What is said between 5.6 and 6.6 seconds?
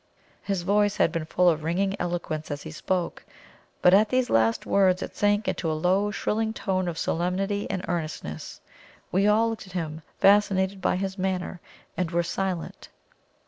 a low, thrilling